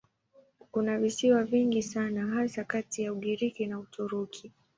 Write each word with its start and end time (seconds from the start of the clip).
Kuna 0.71 0.97
visiwa 0.99 1.43
vingi 1.43 1.81
sana 1.83 2.27
hasa 2.27 2.63
kati 2.63 3.03
ya 3.03 3.13
Ugiriki 3.13 3.65
na 3.67 3.79
Uturuki. 3.79 4.53